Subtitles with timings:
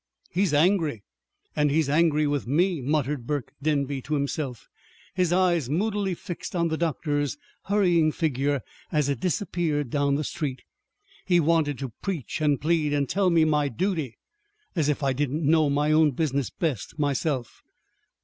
[0.31, 1.03] "He's angry,
[1.55, 4.67] and he's angry with me," muttered Burke Denby to himself,
[5.13, 8.61] his eyes moodily fixed on the doctor's hurrying figure
[8.91, 10.63] as it disappeared down the street.
[11.27, 14.17] "He wanted to preach and plead, and tell me my 'duty.'
[14.75, 17.61] As if I didn't know my own business best myself!